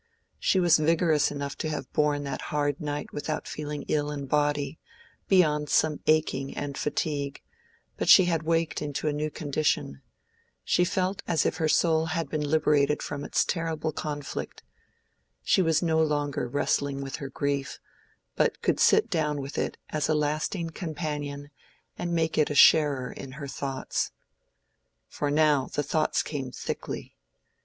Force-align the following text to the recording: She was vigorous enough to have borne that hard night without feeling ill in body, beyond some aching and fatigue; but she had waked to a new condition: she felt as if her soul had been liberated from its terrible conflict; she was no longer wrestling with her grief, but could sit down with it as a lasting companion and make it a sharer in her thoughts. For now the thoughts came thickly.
She 0.39 0.59
was 0.59 0.79
vigorous 0.79 1.29
enough 1.29 1.55
to 1.59 1.69
have 1.69 1.93
borne 1.93 2.23
that 2.23 2.41
hard 2.49 2.79
night 2.81 3.13
without 3.13 3.47
feeling 3.47 3.83
ill 3.87 4.09
in 4.09 4.25
body, 4.25 4.79
beyond 5.27 5.69
some 5.69 5.99
aching 6.07 6.57
and 6.57 6.75
fatigue; 6.75 7.43
but 7.97 8.09
she 8.09 8.25
had 8.25 8.41
waked 8.41 8.79
to 8.79 9.07
a 9.07 9.13
new 9.13 9.29
condition: 9.29 10.01
she 10.63 10.83
felt 10.85 11.21
as 11.27 11.45
if 11.45 11.57
her 11.57 11.67
soul 11.69 12.07
had 12.07 12.29
been 12.29 12.41
liberated 12.41 13.03
from 13.03 13.23
its 13.23 13.45
terrible 13.45 13.91
conflict; 13.91 14.63
she 15.43 15.61
was 15.61 15.83
no 15.83 16.01
longer 16.01 16.47
wrestling 16.47 17.01
with 17.01 17.17
her 17.17 17.29
grief, 17.29 17.79
but 18.35 18.59
could 18.63 18.79
sit 18.79 19.07
down 19.07 19.39
with 19.39 19.55
it 19.55 19.77
as 19.91 20.09
a 20.09 20.15
lasting 20.15 20.71
companion 20.71 21.51
and 21.95 22.11
make 22.11 22.39
it 22.39 22.49
a 22.49 22.55
sharer 22.55 23.11
in 23.11 23.33
her 23.33 23.47
thoughts. 23.47 24.09
For 25.07 25.29
now 25.29 25.69
the 25.71 25.83
thoughts 25.83 26.23
came 26.23 26.49
thickly. 26.51 27.15